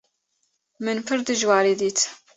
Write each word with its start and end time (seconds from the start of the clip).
Min 0.83 0.99
pir 1.07 1.19
dijwarî 1.27 1.73
dît. 1.81 1.97